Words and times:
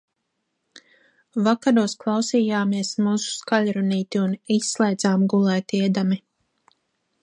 Vakaros 1.47 1.93
klausījāmies 2.05 2.95
mūsu 3.09 3.31
skaļrunīti 3.37 4.25
un 4.25 4.37
izslēdzām 4.59 5.31
gulētiedami. 5.35 6.23